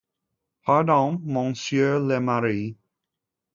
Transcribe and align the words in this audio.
Pardon, 0.65 1.21
monsieur 1.23 1.99
le 1.99 2.19
maire.... 2.19 2.73